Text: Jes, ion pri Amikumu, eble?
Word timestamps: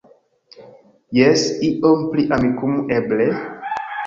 Jes, 1.17 1.43
ion 1.69 2.09
pri 2.15 2.27
Amikumu, 2.39 2.83
eble? 2.97 3.31